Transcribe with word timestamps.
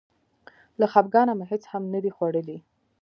له 0.79 0.85
خپګانه 0.93 1.33
مې 1.37 1.45
هېڅ 1.51 1.63
هم 1.71 1.83
نه 1.93 1.99
دي 2.03 2.11
خوړلي. 2.15 2.57